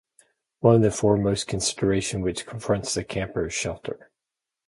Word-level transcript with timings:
One 0.61 0.73
of 0.77 0.81
the 0.81 0.89
foremost 0.89 1.45
considerations 1.45 2.23
which 2.23 2.47
confronts 2.47 2.95
the 2.95 3.03
camper 3.03 3.45
is 3.45 3.53
shelter 3.53 4.09